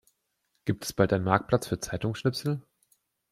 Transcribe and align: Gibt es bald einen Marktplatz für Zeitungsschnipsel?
Gibt 0.65 0.83
es 0.83 0.93
bald 0.93 1.13
einen 1.13 1.25
Marktplatz 1.25 1.67
für 1.67 1.79
Zeitungsschnipsel? 1.79 2.63